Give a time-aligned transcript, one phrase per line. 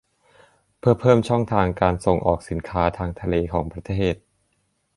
[0.79, 4.15] เพื่อเพิ่มช่องทางการส่งออกสินค้าทางทะเลของประเทศ